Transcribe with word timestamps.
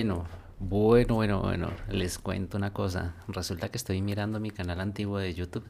Bueno, 0.00 0.24
bueno, 0.60 1.14
bueno, 1.16 1.40
bueno, 1.42 1.70
les 1.90 2.18
cuento 2.18 2.56
una 2.56 2.72
cosa. 2.72 3.16
Resulta 3.28 3.68
que 3.68 3.76
estoy 3.76 4.00
mirando 4.00 4.40
mi 4.40 4.50
canal 4.50 4.80
antiguo 4.80 5.18
de 5.18 5.34
YouTube 5.34 5.68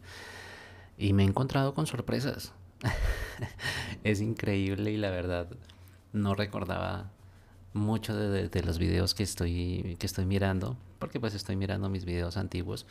y 0.97 1.15
me 1.15 1.25
he 1.25 1.27
encontrado 1.27 1.75
con 1.75 1.89
sorpresas. 1.89 2.53
es 4.05 4.21
increíble 4.21 4.93
y 4.93 4.99
la 4.99 5.11
verdad 5.11 5.49
no 6.13 6.37
recordaba 6.37 7.11
mucho 7.73 8.15
de, 8.15 8.63
los 8.63 8.79
videos 8.79 9.15
que 9.15 9.25
estoy, 9.25 9.97
que 9.99 10.07
estoy 10.07 10.27
mirando, 10.27 10.77
porque 11.01 11.19
pues 11.19 11.35
estoy 11.35 11.57
mirando 11.57 11.89
mis 11.89 12.05
videos 12.05 12.37
antiguos 12.37 12.87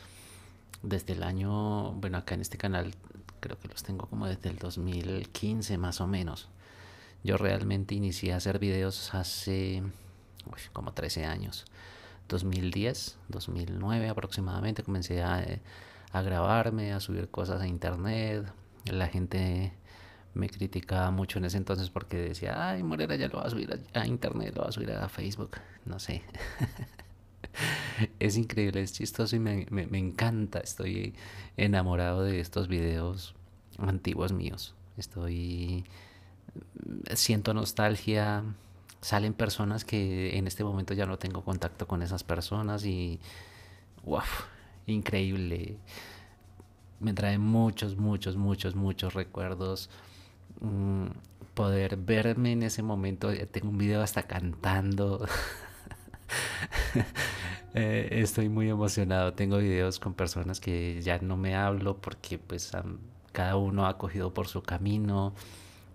desde 0.82 1.14
el 1.14 1.22
año, 1.22 1.92
bueno, 1.92 2.18
acá 2.18 2.34
en 2.34 2.42
este 2.42 2.58
canal 2.58 2.94
creo 3.40 3.58
que 3.58 3.68
los 3.68 3.82
tengo 3.82 4.04
como 4.08 4.26
desde 4.26 4.50
el 4.50 4.58
2015 4.58 5.78
más 5.78 6.02
o 6.02 6.06
menos. 6.06 6.50
Yo 7.24 7.38
realmente 7.38 7.94
inicié 7.94 8.34
a 8.34 8.36
hacer 8.36 8.58
videos 8.58 9.14
hace 9.14 9.82
como 10.72 10.92
13 10.92 11.24
años. 11.24 11.64
2010, 12.28 13.18
2009 13.28 14.08
aproximadamente 14.08 14.82
comencé 14.82 15.22
a, 15.22 15.42
eh, 15.42 15.60
a 16.12 16.22
grabarme, 16.22 16.92
a 16.92 17.00
subir 17.00 17.28
cosas 17.28 17.60
a 17.60 17.66
internet. 17.66 18.52
La 18.86 19.08
gente 19.08 19.72
me 20.34 20.48
criticaba 20.48 21.10
mucho 21.10 21.38
en 21.38 21.46
ese 21.46 21.56
entonces 21.56 21.90
porque 21.90 22.16
decía, 22.16 22.70
ay, 22.70 22.82
Morera 22.82 23.16
ya 23.16 23.28
lo 23.28 23.38
va 23.38 23.44
a 23.44 23.50
subir 23.50 23.80
a, 23.94 24.06
internet, 24.06 24.54
lo 24.54 24.62
va 24.62 24.68
a 24.68 24.72
subir 24.72 24.92
a 24.92 25.08
Facebook, 25.08 25.56
no 25.84 25.98
sé. 25.98 26.22
es 28.18 28.36
increíble, 28.36 28.82
es 28.82 28.92
chistoso 28.92 29.36
y 29.36 29.38
me, 29.40 29.66
me, 29.70 29.98
encanta, 29.98 30.60
estoy 30.60 31.14
enamorado 31.56 32.22
de 32.22 32.40
estos 32.40 32.68
videos 32.68 33.34
antiguos 33.78 34.32
míos. 34.32 34.74
Estoy, 34.96 35.84
siento 37.14 37.54
nostalgia, 37.54 38.44
salen 39.00 39.34
personas 39.34 39.84
que 39.84 40.36
en 40.36 40.46
este 40.46 40.64
momento 40.64 40.94
ya 40.94 41.06
no 41.06 41.18
tengo 41.18 41.42
contacto 41.42 41.86
con 41.86 42.02
esas 42.02 42.24
personas 42.24 42.84
y, 42.84 43.20
wow, 44.04 44.22
increíble. 44.86 45.76
Me 47.00 47.14
trae 47.14 47.38
muchos, 47.38 47.96
muchos, 47.96 48.36
muchos, 48.36 48.74
muchos 48.74 49.14
recuerdos 49.14 49.90
Mm, 50.60 51.06
poder 51.54 51.96
verme 51.96 52.52
en 52.52 52.62
ese 52.62 52.82
momento. 52.82 53.30
Eh, 53.30 53.46
tengo 53.46 53.70
un 53.70 53.78
video 53.78 54.02
hasta 54.02 54.22
cantando. 54.24 55.26
Eh, 57.72 58.20
estoy 58.22 58.48
muy 58.48 58.68
emocionado. 58.68 59.34
Tengo 59.34 59.58
videos 59.58 60.00
con 60.00 60.14
personas 60.14 60.58
que 60.58 61.00
ya 61.02 61.20
no 61.20 61.36
me 61.36 61.54
hablo 61.54 61.98
porque 61.98 62.36
pues 62.36 62.72
cada 63.32 63.56
uno 63.56 63.86
ha 63.86 63.96
cogido 63.96 64.34
por 64.34 64.48
su 64.48 64.62
camino. 64.62 65.34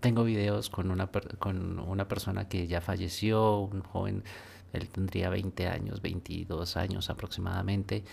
Tengo 0.06 0.24
videos 0.24 0.70
con 0.70 0.92
una, 0.92 1.08
con 1.40 1.80
una 1.80 2.08
persona 2.08 2.48
que 2.48 2.68
ya 2.68 2.80
falleció, 2.80 3.62
un 3.62 3.82
joven, 3.82 4.24
él 4.72 4.88
tendría 4.90 5.32
20 5.32 5.68
años, 5.68 6.00
22 6.00 6.78
años 6.78 7.10
aproximadamente, 7.10 8.04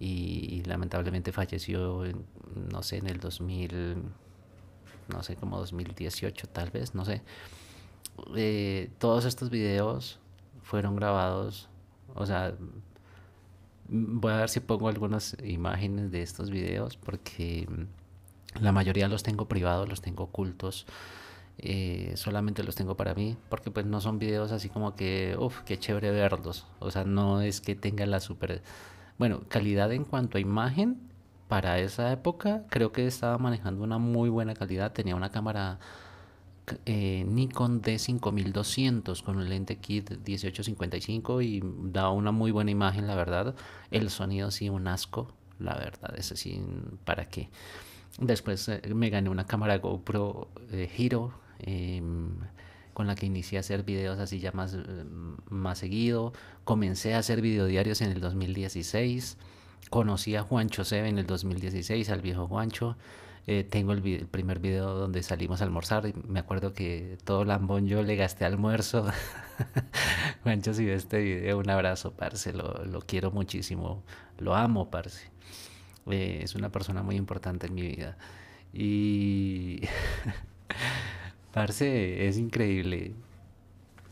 y, 0.00 0.62
lamentablemente 0.64 1.30
falleció, 1.30 2.04
no 2.70 2.82
sé, 2.82 2.96
en 2.96 3.06
el 3.06 3.20
2000 3.20 4.02
no 5.08 5.22
sé, 5.22 5.36
como 5.36 5.58
2018 5.58 6.48
tal 6.48 6.70
vez, 6.70 6.94
no 6.94 7.04
sé. 7.04 7.20
Eh, 8.34 8.90
todos 8.96 9.26
estos 9.26 9.50
videos 9.50 10.20
fueron 10.62 10.96
grabados, 10.96 11.68
o 12.14 12.24
sea, 12.24 12.54
voy 13.88 14.32
a 14.32 14.36
ver 14.36 14.48
si 14.48 14.60
pongo 14.60 14.88
algunas 14.88 15.36
imágenes 15.44 16.10
de 16.12 16.22
estos 16.22 16.48
videos 16.48 16.96
porque 16.96 17.68
la 18.58 18.72
mayoría 18.72 19.06
los 19.06 19.22
tengo 19.22 19.48
privados, 19.48 19.86
los 19.86 20.00
tengo 20.00 20.24
ocultos. 20.24 20.86
Eh, 21.58 22.14
solamente 22.16 22.64
los 22.64 22.74
tengo 22.74 22.96
para 22.96 23.14
mí 23.14 23.36
porque 23.48 23.70
pues 23.70 23.86
no 23.86 24.00
son 24.00 24.18
videos 24.18 24.52
así 24.52 24.68
como 24.68 24.96
que 24.96 25.36
uff 25.38 25.60
qué 25.60 25.78
chévere 25.78 26.10
verlos 26.10 26.66
o 26.80 26.90
sea 26.90 27.04
no 27.04 27.42
es 27.42 27.60
que 27.60 27.76
tenga 27.76 28.06
la 28.06 28.20
super 28.20 28.62
bueno 29.18 29.42
calidad 29.48 29.92
en 29.92 30.04
cuanto 30.04 30.38
a 30.38 30.40
imagen 30.40 31.12
para 31.52 31.78
esa 31.80 32.10
época 32.10 32.64
creo 32.70 32.92
que 32.92 33.06
estaba 33.06 33.36
manejando 33.36 33.84
una 33.84 33.98
muy 33.98 34.30
buena 34.30 34.54
calidad. 34.54 34.94
Tenía 34.94 35.14
una 35.14 35.30
cámara 35.30 35.78
eh, 36.86 37.26
Nikon 37.28 37.82
D5200 37.82 39.22
con 39.22 39.36
un 39.36 39.50
lente 39.50 39.76
kit 39.76 40.12
1855 40.12 41.42
y 41.42 41.62
daba 41.62 42.10
una 42.12 42.32
muy 42.32 42.52
buena 42.52 42.70
imagen, 42.70 43.06
la 43.06 43.16
verdad. 43.16 43.54
El 43.90 44.08
sonido 44.08 44.50
sí, 44.50 44.70
un 44.70 44.88
asco, 44.88 45.28
la 45.58 45.74
verdad, 45.74 46.14
ese 46.16 46.38
sí, 46.38 46.58
¿para 47.04 47.28
qué? 47.28 47.50
Después 48.18 48.68
eh, 48.68 48.82
me 48.94 49.10
gané 49.10 49.30
una 49.30 49.46
cámara 49.46 49.78
GoPro 49.78 50.48
eh, 50.70 50.90
Hero 50.96 51.32
em, 51.60 52.30
con 52.92 53.06
la 53.06 53.14
que 53.14 53.26
inicié 53.26 53.58
a 53.58 53.60
hacer 53.60 53.84
videos 53.84 54.18
así 54.18 54.38
ya 54.38 54.52
más, 54.52 54.76
más 55.48 55.78
seguido. 55.78 56.32
Comencé 56.64 57.14
a 57.14 57.18
hacer 57.18 57.40
videodiarios 57.40 58.00
en 58.02 58.10
el 58.10 58.20
2016. 58.20 59.38
Conocí 59.90 60.36
a 60.36 60.42
Juancho 60.42 60.84
Seve 60.84 61.08
en 61.08 61.18
el 61.18 61.26
2016, 61.26 62.10
al 62.10 62.20
viejo 62.20 62.46
Juancho. 62.46 62.96
Eh, 63.46 63.64
tengo 63.64 63.92
el, 63.92 64.26
primer 64.28 64.60
video 64.60 64.94
donde 64.94 65.22
salimos 65.22 65.60
a 65.60 65.64
almorzar. 65.64 66.06
Y 66.06 66.14
me 66.28 66.40
acuerdo 66.40 66.72
que 66.72 67.18
todo 67.24 67.44
lambón 67.44 67.86
yo 67.86 68.02
le 68.02 68.16
gasté 68.16 68.44
almuerzo. 68.44 69.06
Juancho, 70.42 70.74
si 70.74 70.84
ve 70.84 70.94
este 70.94 71.18
video, 71.18 71.58
un 71.58 71.70
abrazo, 71.70 72.12
parce. 72.12 72.52
Lo, 72.52 72.84
lo 72.84 73.00
quiero 73.00 73.30
muchísimo. 73.30 74.02
Lo 74.38 74.54
amo, 74.54 74.90
parce. 74.90 75.31
Eh, 76.10 76.40
es 76.42 76.54
una 76.54 76.70
persona 76.70 77.02
muy 77.02 77.16
importante 77.16 77.66
en 77.66 77.74
mi 77.74 77.82
vida. 77.82 78.16
Y. 78.72 79.82
parce, 81.52 82.28
es 82.28 82.38
increíble. 82.38 83.14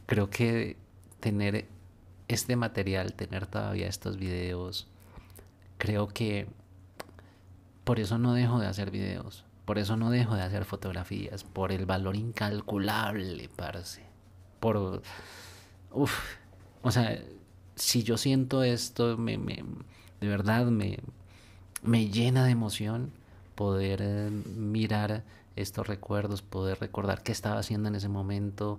Creo 0.06 0.30
que 0.30 0.76
tener 1.20 1.66
este 2.28 2.56
material, 2.56 3.14
tener 3.14 3.46
todavía 3.46 3.88
estos 3.88 4.16
videos 4.16 4.88
creo 5.80 6.08
que 6.08 6.46
por 7.82 7.98
eso 7.98 8.18
no 8.18 8.34
dejo 8.34 8.60
de 8.60 8.68
hacer 8.68 8.92
videos, 8.92 9.44
por 9.64 9.78
eso 9.78 9.96
no 9.96 10.10
dejo 10.10 10.36
de 10.36 10.42
hacer 10.42 10.64
fotografías, 10.64 11.42
por 11.42 11.72
el 11.72 11.86
valor 11.86 12.14
incalculable, 12.14 13.48
parce. 13.56 14.02
Por. 14.60 15.02
Uf. 15.90 16.36
O 16.82 16.92
sea, 16.92 17.20
si 17.74 18.04
yo 18.04 18.16
siento 18.16 18.62
esto, 18.62 19.16
me, 19.16 19.38
me, 19.38 19.64
de 20.20 20.28
verdad 20.28 20.66
me, 20.66 20.98
me 21.82 22.08
llena 22.08 22.44
de 22.44 22.50
emoción 22.50 23.10
poder 23.54 24.00
eh, 24.02 24.30
mirar 24.56 25.22
estos 25.56 25.86
recuerdos, 25.86 26.42
poder 26.42 26.78
recordar 26.80 27.22
qué 27.22 27.32
estaba 27.32 27.58
haciendo 27.58 27.88
en 27.88 27.94
ese 27.94 28.08
momento, 28.08 28.78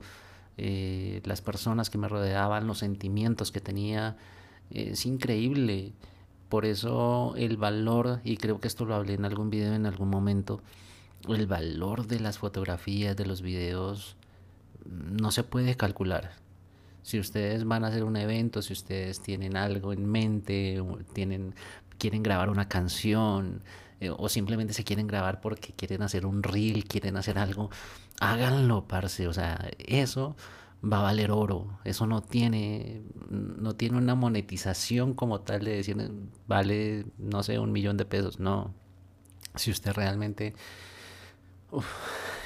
eh, 0.57 1.22
las 1.25 1.41
personas 1.41 1.89
que 1.89 1.97
me 1.97 2.07
rodeaban, 2.07 2.67
los 2.67 2.79
sentimientos 2.79 3.51
que 3.51 3.62
tenía. 3.62 4.17
Es 4.72 5.06
increíble. 5.06 5.94
Por 6.50 6.66
eso 6.66 7.34
el 7.38 7.57
valor, 7.57 8.19
y 8.23 8.38
creo 8.38 8.59
que 8.59 8.67
esto 8.67 8.85
lo 8.85 8.95
hablé 8.95 9.13
en 9.13 9.25
algún 9.25 9.50
video 9.50 9.73
en 9.73 9.85
algún 9.85 10.09
momento, 10.09 10.62
el 11.29 11.47
valor 11.47 12.07
de 12.07 12.19
las 12.19 12.39
fotografías, 12.39 13.16
de 13.16 13.25
los 13.25 13.41
videos, 13.41 14.16
no 14.85 15.31
se 15.31 15.44
puede 15.44 15.75
calcular. 15.78 16.31
Si 17.03 17.19
ustedes 17.19 17.63
van 17.66 17.83
a 17.83 17.88
hacer 17.88 18.03
un 18.03 18.18
evento, 18.18 18.62
si 18.62 18.73
ustedes 18.73 19.22
tienen 19.22 19.56
algo 19.56 19.94
en 19.94 20.06
mente, 20.06 20.83
tienen, 21.13 21.56
quieren 22.01 22.23
grabar 22.23 22.50
una 22.50 22.67
canción, 22.67 23.63
eh, 24.00 24.09
o 24.09 24.28
simplemente 24.28 24.73
se 24.73 24.84
quieren 24.84 25.07
grabar 25.07 25.39
porque 25.41 25.73
quieren 25.73 26.01
hacer 26.01 26.25
un 26.25 26.41
reel, 26.41 26.85
quieren 26.85 27.16
hacer 27.17 27.38
algo, 27.38 27.69
háganlo, 28.19 28.88
parce. 28.88 29.28
O 29.28 29.34
sea, 29.34 29.69
eso 29.78 30.35
va 30.84 31.00
a 31.00 31.03
valer 31.03 31.31
oro. 31.31 31.79
Eso 31.84 32.07
no 32.07 32.22
tiene, 32.22 33.03
no 33.29 33.75
tiene 33.75 33.97
una 33.97 34.16
monetización 34.16 35.13
como 35.13 35.41
tal 35.41 35.63
de 35.66 35.75
decir 35.78 35.97
vale, 36.47 37.06
no 37.19 37.44
sé, 37.44 37.59
un 37.59 37.72
millón 37.72 37.97
de 37.97 38.06
pesos. 38.06 38.39
No. 38.39 38.74
Si 39.56 39.71
usted 39.71 39.94
realmente... 39.94 40.56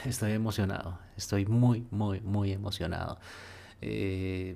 estoy 0.06 0.34
emocionado. 0.34 1.00
Estoy 1.18 1.46
muy, 1.46 1.86
muy, 1.92 2.20
muy 2.22 2.52
emocionado. 2.52 3.20
Eh, 3.82 4.56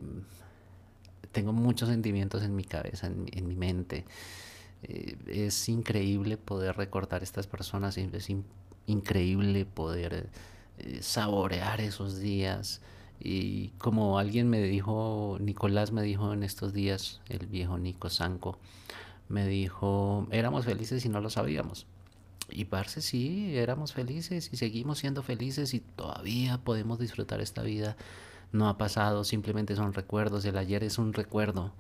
tengo 1.32 1.54
muchos 1.54 1.90
sentimientos 1.90 2.44
en 2.44 2.56
mi 2.56 2.64
cabeza, 2.64 3.08
en, 3.08 3.48
mi 3.48 3.56
mente. 3.56 4.06
Eh, 4.84 5.18
es 5.28 5.70
increíble 5.70 6.38
poder 6.38 6.78
recordar 6.78 7.24
estas 7.24 7.48
personas. 7.48 7.98
Es 7.98 8.30
increíble 8.86 9.66
poder 9.66 10.30
eh, 10.80 11.00
saborear 11.02 11.82
esos 11.82 12.20
días. 12.20 12.82
Y 13.20 13.70
como 13.78 14.18
alguien 14.18 14.50
me 14.50 14.62
dijo, 14.62 15.38
Nicolás 15.42 15.92
me 15.92 16.02
dijo 16.02 16.32
en 16.34 16.44
estos 16.44 16.74
días, 16.74 17.22
el 17.28 17.48
viejo 17.48 17.78
Nico 17.78 18.10
Sanco, 18.10 18.58
me 19.28 19.46
dijo, 19.46 20.28
éramos 20.32 20.66
felices 20.66 21.06
y 21.06 21.10
no 21.10 21.20
lo 21.20 21.30
sabíamos. 21.30 21.86
Y 22.50 22.66
parce, 22.66 23.02
sí, 23.02 23.56
éramos 23.58 23.94
felices 23.94 24.50
y 24.52 24.58
seguimos 24.58 25.00
siendo 25.00 25.22
felices 25.22 25.74
y 25.74 25.82
todavía 25.82 26.58
podemos 26.60 26.98
disfrutar 27.00 27.42
esta 27.42 27.62
vida. 27.62 27.96
No 28.52 28.68
ha 28.70 28.78
pasado, 28.78 29.24
simplemente 29.24 29.76
son 29.76 29.94
recuerdos. 29.94 30.46
El 30.46 30.58
ayer 30.58 30.84
es 30.84 30.98
un 30.98 31.14
recuerdo, 31.14 31.74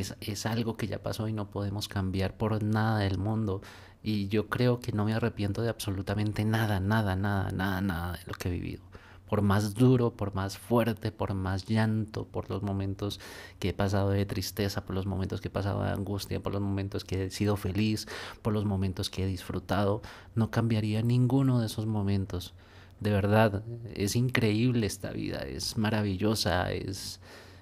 es, 0.00 0.16
es 0.20 0.46
algo 0.46 0.76
que 0.76 0.86
ya 0.86 1.02
pasó 1.02 1.28
y 1.28 1.32
no 1.32 1.50
podemos 1.50 1.88
cambiar 1.88 2.36
por 2.36 2.62
nada 2.62 3.00
del 3.00 3.18
mundo. 3.18 3.62
Y 4.02 4.28
yo 4.28 4.48
creo 4.48 4.80
que 4.80 4.92
no 4.92 5.04
me 5.04 5.14
arrepiento 5.14 5.62
de 5.62 5.70
absolutamente 5.70 6.44
nada, 6.44 6.80
nada, 6.80 7.16
nada, 7.16 7.50
nada, 7.52 7.80
nada 7.80 8.12
de 8.12 8.24
lo 8.26 8.34
que 8.34 8.48
he 8.48 8.52
vivido 8.52 8.84
por 9.34 9.42
más 9.42 9.74
duro, 9.74 10.16
por 10.16 10.34
más 10.34 10.58
fuerte, 10.58 11.10
por 11.10 11.34
más 11.34 11.66
llanto, 11.66 12.26
por 12.26 12.50
los 12.50 12.62
momentos 12.62 13.20
que 13.58 13.70
he 13.70 13.72
pasado 13.72 14.10
de 14.10 14.26
tristeza, 14.26 14.84
por 14.84 14.94
los 14.94 15.06
momentos 15.06 15.40
que 15.40 15.48
he 15.48 15.50
pasado 15.50 15.82
de 15.82 15.90
angustia, 15.90 16.40
por 16.40 16.52
los 16.52 16.62
momentos 16.62 17.04
que 17.04 17.24
he 17.24 17.30
sido 17.30 17.56
feliz, 17.56 18.06
por 18.42 18.52
los 18.52 18.64
momentos 18.64 19.10
que 19.10 19.24
he 19.24 19.26
disfrutado, 19.26 20.02
no 20.34 20.50
cambiaría 20.50 21.02
ninguno 21.02 21.58
de 21.58 21.66
esos 21.66 21.86
momentos. 21.86 22.54
De 23.00 23.10
verdad, 23.10 23.64
es 23.94 24.14
increíble 24.14 24.86
esta 24.86 25.10
vida, 25.10 25.40
es 25.40 25.76
maravillosa, 25.78 26.70
es, 26.70 27.20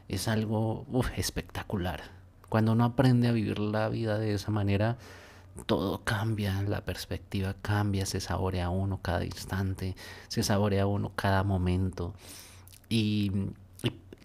es 0.08 0.28
algo 0.28 0.86
espectacular. 1.16 2.21
Cuando 2.52 2.72
uno 2.72 2.84
aprende 2.84 3.28
a 3.28 3.32
vivir 3.32 3.58
la 3.60 3.88
vida 3.88 4.18
de 4.18 4.34
esa 4.34 4.50
manera, 4.50 4.98
todo 5.64 6.04
cambia, 6.04 6.60
la 6.60 6.84
perspectiva 6.84 7.56
cambia, 7.62 8.04
se 8.04 8.20
saborea 8.20 8.68
uno 8.68 9.00
cada 9.00 9.24
instante, 9.24 9.96
se 10.28 10.42
saborea 10.42 10.86
uno 10.86 11.12
cada 11.16 11.44
momento. 11.44 12.12
Y, 12.90 13.32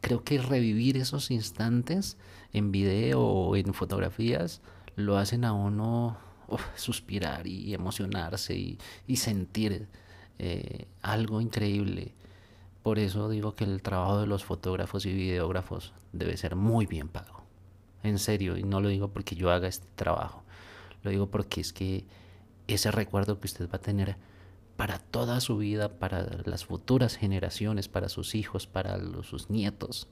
creo 0.01 0.25
que 0.25 0.39
revivir 0.39 0.97
esos 0.97 1.31
instantes 1.31 2.17
en 2.51 2.73
video 2.73 3.21
o 3.21 3.55
en 3.55 3.73
fotografías 3.73 4.59
lo 4.97 5.17
hacen 5.17 5.45
a 5.45 5.53
uno 5.53 6.17
suspirar 6.75 7.47
y 7.47 7.73
emocionarse 7.73 8.77
y, 9.07 9.15
sentir 9.15 9.87
eh, 10.37 10.85
algo 11.01 11.39
increíble. 11.39 12.13
Por 12.83 12.99
eso 12.99 13.29
digo 13.29 13.55
que 13.55 13.63
el 13.63 13.81
trabajo 13.81 14.19
de 14.19 14.27
los 14.27 14.43
fotógrafos 14.43 15.05
y 15.05 15.13
videógrafos 15.13 15.93
debe 16.11 16.35
ser 16.35 16.57
muy 16.57 16.87
bien 16.87 17.07
pago. 17.07 17.46
En 18.03 18.19
serio, 18.19 18.57
y 18.57 18.63
no 18.63 18.79
lo 18.79 18.89
digo 18.89 19.09
porque 19.09 19.35
yo 19.35 19.51
haga 19.51 19.67
este 19.67 19.87
trabajo 19.95 20.43
lo 21.03 21.11
digo 21.11 21.27
porque 21.27 21.61
es 21.61 21.73
que 21.73 22.05
ese 22.67 22.91
recuerdo 22.91 23.39
que 23.39 23.47
usted 23.47 23.69
va 23.69 23.77
a 23.77 23.81
tener 23.81 24.17
para 24.75 24.99
toda 24.99 25.39
su 25.39 25.57
vida, 25.57 25.99
para 25.99 26.23
las 26.45 26.65
futuras 26.65 27.15
generaciones, 27.15 27.87
para 27.87 28.09
sus 28.09 28.35
hijos, 28.35 28.67
para 28.67 28.99
sus 29.23 29.49
nietos, 29.49 30.07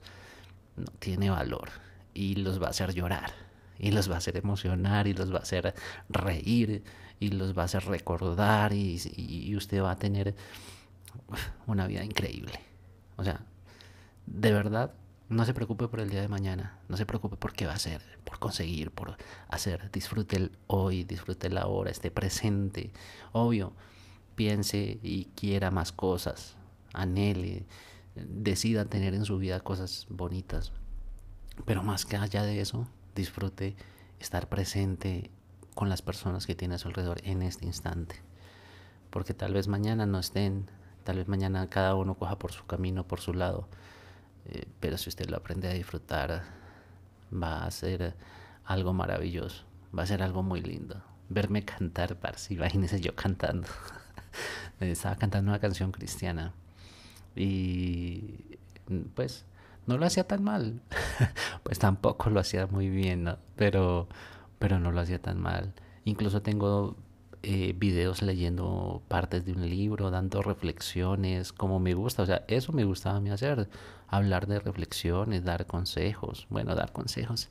no 0.76 0.86
tiene 0.98 1.30
valor 1.30 1.68
y 2.14 2.36
los 2.36 2.60
va 2.60 2.68
a 2.68 2.70
hacer 2.70 2.94
llorar 2.94 3.30
y 3.78 3.90
los 3.90 4.10
va 4.10 4.14
a 4.14 4.18
hacer 4.18 4.36
emocionar 4.36 5.06
y 5.06 5.12
los 5.12 5.32
va 5.32 5.38
a 5.38 5.42
hacer 5.42 5.74
reír 6.08 6.82
y 7.20 7.28
los 7.28 7.56
va 7.56 7.62
a 7.62 7.64
hacer 7.66 7.84
recordar 7.84 8.72
y, 8.72 9.00
y 9.16 9.54
usted 9.54 9.82
va 9.82 9.92
a 9.92 9.96
tener 9.96 10.34
una 11.66 11.86
vida 11.86 12.02
increíble. 12.04 12.58
O 13.16 13.24
sea, 13.24 13.44
de 14.26 14.52
verdad 14.52 14.94
no 15.28 15.44
se 15.44 15.54
preocupe 15.54 15.88
por 15.88 16.00
el 16.00 16.10
día 16.10 16.20
de 16.20 16.28
mañana, 16.28 16.78
no 16.88 16.96
se 16.96 17.04
preocupe 17.04 17.36
por 17.36 17.52
qué 17.52 17.66
va 17.66 17.72
a 17.72 17.78
ser, 17.78 18.00
por 18.24 18.38
conseguir, 18.38 18.92
por 18.92 19.16
hacer. 19.48 19.90
Disfrute 19.90 20.36
el 20.36 20.52
hoy, 20.68 21.04
disfrute 21.04 21.50
la 21.50 21.66
hora, 21.66 21.90
esté 21.90 22.10
presente. 22.10 22.92
Obvio, 23.32 23.72
piense 24.36 25.00
y 25.02 25.26
quiera 25.34 25.70
más 25.70 25.92
cosas, 25.92 26.56
anhele, 26.92 27.66
decida 28.14 28.84
tener 28.84 29.14
en 29.14 29.24
su 29.24 29.38
vida 29.38 29.60
cosas 29.60 30.06
bonitas. 30.08 30.72
Pero 31.64 31.82
más 31.82 32.04
que 32.04 32.16
allá 32.16 32.44
de 32.44 32.60
eso, 32.60 32.86
disfrute 33.14 33.74
estar 34.20 34.48
presente 34.48 35.30
con 35.74 35.88
las 35.88 36.02
personas 36.02 36.46
que 36.46 36.54
tiene 36.54 36.76
a 36.76 36.78
su 36.78 36.88
alrededor 36.88 37.18
en 37.24 37.42
este 37.42 37.66
instante. 37.66 38.22
Porque 39.10 39.34
tal 39.34 39.54
vez 39.54 39.66
mañana 39.66 40.06
no 40.06 40.20
estén, 40.20 40.70
tal 41.02 41.16
vez 41.16 41.26
mañana 41.26 41.68
cada 41.68 41.96
uno 41.96 42.14
coja 42.14 42.38
por 42.38 42.52
su 42.52 42.64
camino, 42.66 43.08
por 43.08 43.20
su 43.20 43.34
lado 43.34 43.68
eh, 44.48 44.66
pero 44.80 44.96
si 44.98 45.08
usted 45.08 45.28
lo 45.28 45.36
aprende 45.36 45.68
a 45.68 45.72
disfrutar, 45.72 46.42
va 47.32 47.64
a 47.64 47.70
ser 47.70 48.14
algo 48.64 48.92
maravilloso, 48.92 49.64
va 49.96 50.02
a 50.02 50.06
ser 50.06 50.22
algo 50.22 50.42
muy 50.42 50.60
lindo. 50.60 51.02
Verme 51.28 51.64
cantar, 51.64 52.16
parce, 52.16 52.54
imagínese 52.54 53.00
yo 53.00 53.14
cantando. 53.14 53.68
Estaba 54.80 55.16
cantando 55.16 55.50
una 55.50 55.58
canción 55.58 55.90
cristiana 55.90 56.52
y 57.34 58.58
pues 59.14 59.44
no 59.86 59.98
lo 59.98 60.06
hacía 60.06 60.26
tan 60.26 60.42
mal. 60.42 60.80
pues 61.62 61.78
tampoco 61.78 62.30
lo 62.30 62.40
hacía 62.40 62.66
muy 62.66 62.88
bien, 62.88 63.24
¿no? 63.24 63.38
Pero, 63.56 64.08
pero 64.58 64.78
no 64.78 64.92
lo 64.92 65.00
hacía 65.00 65.20
tan 65.20 65.40
mal. 65.40 65.72
Incluso 66.04 66.42
tengo 66.42 66.96
eh, 67.48 67.74
videos 67.78 68.22
leyendo 68.22 69.02
partes 69.06 69.44
de 69.44 69.52
un 69.52 69.70
libro, 69.70 70.10
dando 70.10 70.42
reflexiones, 70.42 71.52
como 71.52 71.78
me 71.78 71.94
gusta. 71.94 72.24
O 72.24 72.26
sea, 72.26 72.44
eso 72.48 72.72
me 72.72 72.82
gustaba 72.82 73.18
a 73.18 73.20
mí 73.20 73.30
hacer, 73.30 73.68
hablar 74.08 74.48
de 74.48 74.58
reflexiones, 74.58 75.44
dar 75.44 75.64
consejos. 75.64 76.48
Bueno, 76.50 76.74
dar 76.74 76.90
consejos. 76.90 77.48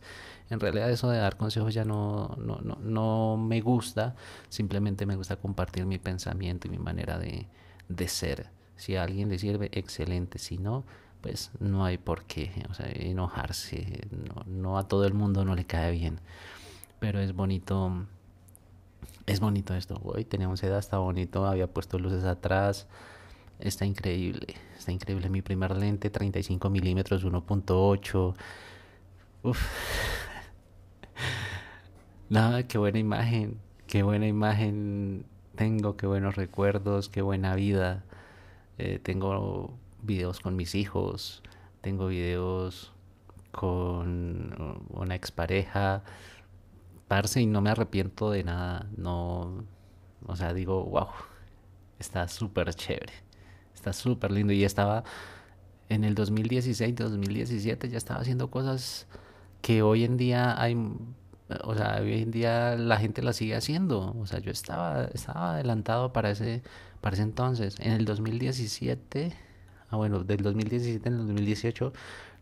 En 0.50 0.59
realidad 0.59 0.92
eso 0.92 1.09
de 1.09 1.19
dar 1.19 1.38
consejos 1.38 1.74
ya 1.74 1.86
no, 1.86 2.36
no, 2.38 2.57
no, 2.62 2.77
no 2.81 3.38
me 3.38 3.62
gusta, 3.62 4.15
simplemente 4.50 5.06
me 5.06 5.15
gusta 5.15 5.38
compartir 5.38 5.86
mi 5.86 5.98
pensamiento 5.98 6.68
y 6.68 6.71
mi 6.71 6.77
manera 6.77 7.18
de, 7.18 7.48
de 7.88 8.07
ser. 8.09 8.50
Si 8.75 8.98
a 8.98 9.03
alguien 9.03 9.30
le 9.30 9.39
sirve, 9.39 9.69
excelente. 9.71 10.39
Si 10.39 10.57
no, 10.57 10.83
pues 11.21 11.51
no 11.62 11.86
hay 11.86 11.98
por 11.98 12.25
qué 12.25 12.51
o 12.69 12.74
sea, 12.74 12.88
enojarse. 12.94 14.01
No, 14.12 14.44
no 14.45 14.77
a 14.77 14.89
todo 14.89 15.06
el 15.06 15.13
mundo 15.13 15.45
no 15.45 15.56
le 15.56 15.63
cae 15.63 15.91
bien. 15.91 16.19
Pero 17.00 17.21
es 17.21 17.33
bonito 17.33 18.07
es 19.25 19.39
bonito 19.39 19.74
esto. 19.74 20.00
Hoy 20.04 20.25
tenemos 20.25 20.62
edad, 20.63 20.80
está 20.80 20.98
bonito. 20.98 21.45
Había 21.45 21.68
puesto 21.68 22.00
luces 22.00 22.25
atrás. 22.25 22.88
Está 23.60 23.86
increíble. 23.86 24.56
Está 24.77 24.92
increíble. 24.92 25.30
Mi 25.30 25.42
primer 25.42 25.75
lente, 25.75 26.10
35 26.10 26.69
milímetros, 26.69 27.25
1.8. 27.25 28.36
Uf. 29.44 29.60
Nada, 32.30 32.68
qué 32.68 32.77
buena 32.77 33.00
imagen. 33.00 33.60
Qué 33.88 34.04
buena 34.04 34.27
imagen 34.27 35.25
tengo. 35.56 35.98
Qué 35.98 36.06
buenos 36.06 36.36
recuerdos. 36.36 37.10
Qué 37.10 37.22
buena 37.22 37.56
vida. 37.56 38.04
Eh, 38.77 39.00
tengo 39.01 39.74
videos 40.04 40.39
con 40.39 40.56
mis 40.56 40.75
hijos. 40.75 41.42
Tengo 41.81 42.07
videos 42.07 42.92
con 43.51 44.86
una 44.89 45.16
expareja 45.16 46.04
parce 47.07 47.42
y 47.42 47.46
no 47.46 47.62
me 47.62 47.69
arrepiento 47.69 48.31
de 48.31 48.44
nada. 48.44 48.88
No, 48.98 49.66
o 50.25 50.36
sea, 50.36 50.54
digo, 50.54 50.84
wow, 50.86 51.07
está 52.00 52.28
súper 52.28 52.74
chévere, 52.74 53.13
está 53.74 53.94
súper 53.94 54.31
lindo. 54.31 54.54
Y 54.54 54.63
estaba 54.63 55.04
en 55.90 56.04
el 56.04 56.16
2016, 56.16 56.96
2017, 56.96 57.90
ya 57.90 57.98
estaba 57.98 58.22
haciendo 58.22 58.50
cosas 58.50 59.07
que 59.62 59.81
hoy 59.81 60.04
en 60.04 60.18
día 60.18 60.60
hay, 60.62 60.75
o 61.63 61.75
sea, 61.75 62.00
hoy 62.02 62.22
en 62.22 62.31
día 62.31 62.75
la 62.75 62.98
gente 62.98 63.22
las 63.22 63.36
sigue 63.38 63.56
haciendo. 63.56 64.16
O 64.19 64.25
sea, 64.25 64.40
yo 64.40 64.51
estaba, 64.51 65.06
estaba 65.06 65.54
adelantado 65.54 66.13
para 66.13 66.32
ese, 66.32 66.63
para 67.01 67.15
ese 67.15 67.24
entonces. 67.24 67.79
En 67.79 67.91
el 67.94 68.06
2017, 68.06 69.34
ah, 69.89 69.96
bueno, 69.98 70.24
del 70.24 70.41
2017 70.41 71.08
en 71.08 71.15
el 71.15 71.20
2018 71.27 71.94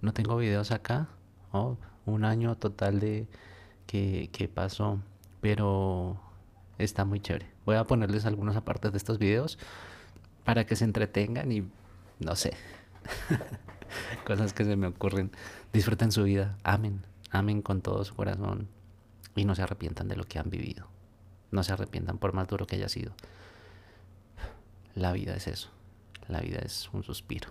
no 0.02 0.14
tengo 0.14 0.38
videos 0.38 0.72
acá. 0.72 1.08
Un 2.06 2.26
año 2.26 2.56
total 2.58 3.00
de 3.00 3.28
que, 3.94 4.50
pasó, 4.52 5.00
pero 5.40 6.20
está 6.80 7.06
muy 7.06 7.20
chévere. 7.20 7.46
Voy 7.66 7.76
a 7.76 7.84
ponerles 7.84 8.26
algunos 8.26 8.56
apartes 8.56 8.92
de 8.92 8.98
estos 8.98 9.20
videos 9.20 9.60
para 10.44 10.66
que 10.66 10.76
se 10.76 10.84
entretengan 10.84 11.52
y 11.52 11.70
no 12.20 12.36
sé, 12.36 12.54
cosas 14.26 14.54
que 14.54 14.66
se 14.66 14.76
me 14.76 14.88
ocurren. 14.88 15.32
Disfruten 15.72 16.12
su 16.12 16.24
vida, 16.24 16.58
amen, 16.64 17.06
amen 17.30 17.62
con 17.62 17.82
todo 17.82 18.04
su 18.04 18.16
corazón 18.16 18.68
y 19.36 19.46
no 19.46 19.54
se 19.54 19.62
arrepientan 19.62 20.08
de 20.08 20.16
lo 20.16 20.24
que 20.24 20.40
han 20.40 20.50
vivido. 20.50 20.88
No 21.52 21.62
se 21.62 21.74
arrepientan 21.74 22.18
por 22.18 22.34
más 22.34 22.48
duro 22.48 22.66
que 22.66 22.78
haya 22.78 22.90
sido. 22.90 23.14
La 24.96 25.12
vida 25.12 25.36
es 25.36 25.48
eso, 25.48 25.70
la 26.28 26.42
vida 26.42 26.60
es 26.60 26.90
un 26.94 27.04
suspiro. 27.04 27.50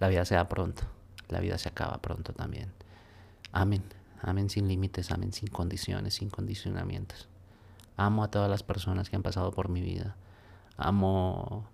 La 0.00 0.08
vida 0.08 0.26
se 0.26 0.34
da 0.34 0.48
pronto, 0.48 0.82
la 1.28 1.40
vida 1.40 1.56
se 1.56 1.70
acaba 1.70 2.02
pronto 2.02 2.34
también. 2.34 2.72
Amen 3.52 4.01
Amen 4.22 4.48
sin 4.48 4.68
límites, 4.68 5.10
amen 5.10 5.32
sin 5.32 5.48
condiciones, 5.48 6.14
sin 6.14 6.30
condicionamientos. 6.30 7.28
Amo 7.96 8.22
a 8.22 8.30
todas 8.30 8.48
las 8.48 8.62
personas 8.62 9.10
que 9.10 9.16
han 9.16 9.22
pasado 9.22 9.50
por 9.50 9.68
mi 9.68 9.80
vida. 9.80 10.16
Amo, 10.76 11.68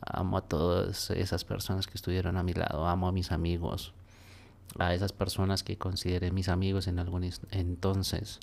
amo 0.00 0.38
a 0.38 0.40
todas 0.40 1.10
esas 1.10 1.44
personas 1.44 1.86
que 1.86 1.94
estuvieron 1.94 2.38
a 2.38 2.42
mi 2.42 2.54
lado. 2.54 2.86
Amo 2.88 3.06
a 3.06 3.12
mis 3.12 3.32
amigos. 3.32 3.92
A 4.78 4.94
esas 4.94 5.12
personas 5.12 5.62
que 5.62 5.76
consideré 5.76 6.30
mis 6.30 6.48
amigos 6.48 6.88
en 6.88 6.98
algún 6.98 7.30
entonces. 7.50 8.40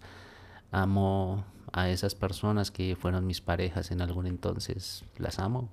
Amo 0.72 1.46
a 1.74 1.89
esas 1.89 2.13
personas 2.13 2.70
que 2.70 2.96
fueron 2.96 3.25
mis 3.25 3.41
parejas 3.41 3.89
en 3.89 4.01
algún 4.01 4.27
entonces. 4.27 5.03
Las 5.17 5.39
amo. 5.39 5.70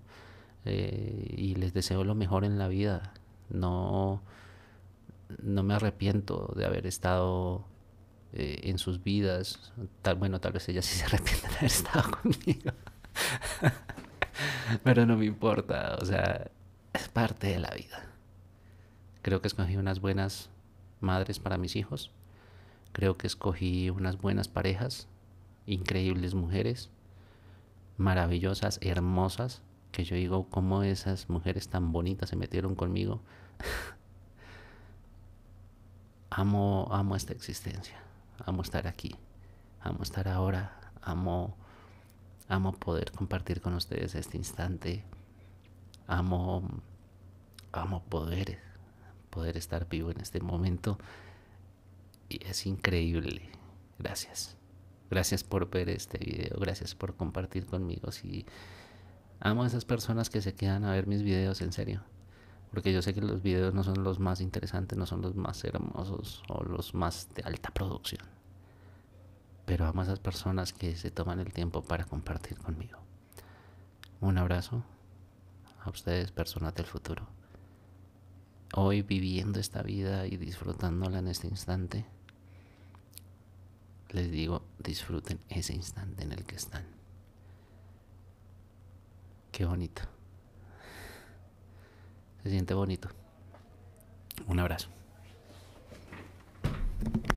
Eh, 0.64 1.34
y 1.36 1.54
les 1.56 1.74
deseo 1.74 2.02
lo 2.02 2.14
mejor 2.14 2.44
en 2.44 2.58
la 2.58 2.68
vida. 2.68 3.12
No 3.50 4.22
no 5.42 5.62
me 5.62 5.74
arrepiento 5.74 6.52
de 6.56 6.64
haber 6.64 6.86
estado 6.86 7.66
eh, 8.32 8.60
en 8.64 8.78
sus 8.78 9.02
vidas. 9.02 9.72
Tal, 10.02 10.16
bueno, 10.16 10.40
tal 10.40 10.52
vez 10.52 10.68
ella 10.68 10.82
sí 10.82 10.96
se 10.96 11.04
arrepiente 11.06 11.48
de 11.48 11.54
haber 11.54 11.64
estado 11.64 12.10
conmigo. 12.10 12.72
Pero 14.84 15.06
no 15.06 15.16
me 15.16 15.26
importa, 15.26 15.98
o 16.00 16.04
sea, 16.04 16.50
es 16.92 17.08
parte 17.08 17.48
de 17.48 17.60
la 17.60 17.70
vida. 17.70 18.06
Creo 19.22 19.40
que 19.40 19.48
escogí 19.48 19.76
unas 19.76 20.00
buenas 20.00 20.50
madres 21.00 21.38
para 21.38 21.58
mis 21.58 21.76
hijos. 21.76 22.10
Creo 22.92 23.16
que 23.16 23.26
escogí 23.26 23.90
unas 23.90 24.18
buenas 24.18 24.48
parejas, 24.48 25.08
increíbles 25.66 26.34
mujeres, 26.34 26.90
maravillosas, 27.96 28.78
hermosas, 28.82 29.62
que 29.92 30.04
yo 30.04 30.16
digo 30.16 30.48
cómo 30.48 30.82
esas 30.82 31.28
mujeres 31.28 31.68
tan 31.68 31.92
bonitas 31.92 32.30
se 32.30 32.36
metieron 32.36 32.74
conmigo. 32.74 33.20
amo, 36.34 36.88
amo 36.90 37.14
esta 37.14 37.34
existencia, 37.34 38.00
amo 38.46 38.62
estar 38.62 38.86
aquí, 38.86 39.14
amo 39.80 40.02
estar 40.02 40.28
ahora, 40.28 40.80
amo, 41.02 41.56
amo 42.48 42.72
poder 42.72 43.12
compartir 43.12 43.60
con 43.60 43.74
ustedes 43.74 44.14
este 44.14 44.38
instante, 44.38 45.04
amo, 46.06 46.62
amo 47.72 48.02
poder, 48.04 48.58
poder 49.28 49.58
estar 49.58 49.88
vivo 49.88 50.10
en 50.10 50.20
este 50.20 50.40
momento 50.40 50.98
y 52.28 52.44
es 52.46 52.66
increíble. 52.66 53.50
Gracias. 53.98 54.56
Gracias 55.10 55.44
por 55.44 55.68
ver 55.68 55.90
este 55.90 56.16
video, 56.16 56.58
gracias 56.58 56.94
por 56.94 57.14
compartir 57.14 57.66
conmigo. 57.66 58.10
Si 58.10 58.46
amo 59.40 59.64
a 59.64 59.66
esas 59.66 59.84
personas 59.84 60.30
que 60.30 60.40
se 60.40 60.54
quedan 60.54 60.84
a 60.84 60.92
ver 60.92 61.06
mis 61.06 61.22
videos 61.22 61.60
en 61.60 61.72
serio. 61.72 62.02
Porque 62.72 62.92
yo 62.92 63.02
sé 63.02 63.14
que 63.14 63.20
los 63.20 63.42
videos 63.42 63.74
no 63.74 63.84
son 63.84 64.02
los 64.02 64.18
más 64.18 64.40
interesantes, 64.40 64.98
no 64.98 65.06
son 65.06 65.20
los 65.22 65.34
más 65.34 65.62
hermosos 65.64 66.42
o 66.48 66.64
los 66.64 66.94
más 66.94 67.28
de 67.34 67.42
alta 67.42 67.70
producción. 67.70 68.26
Pero 69.66 69.86
amo 69.86 70.00
a 70.00 70.04
esas 70.04 70.18
personas 70.18 70.72
que 70.72 70.96
se 70.96 71.10
toman 71.10 71.38
el 71.38 71.52
tiempo 71.52 71.82
para 71.82 72.04
compartir 72.04 72.58
conmigo. 72.58 72.98
Un 74.20 74.38
abrazo 74.38 74.82
a 75.84 75.90
ustedes, 75.90 76.32
personas 76.32 76.74
del 76.74 76.86
futuro. 76.86 77.26
Hoy 78.74 79.02
viviendo 79.02 79.60
esta 79.60 79.82
vida 79.82 80.26
y 80.26 80.38
disfrutándola 80.38 81.18
en 81.18 81.28
este 81.28 81.46
instante 81.46 82.06
les 84.12 84.30
digo, 84.30 84.62
disfruten 84.78 85.40
ese 85.48 85.74
instante 85.74 86.22
en 86.22 86.32
el 86.32 86.44
que 86.44 86.56
están. 86.56 86.84
Qué 89.50 89.64
bonito. 89.64 90.02
Se 92.42 92.50
siente 92.50 92.74
bonito. 92.74 93.08
Un 94.48 94.58
abrazo. 94.58 94.88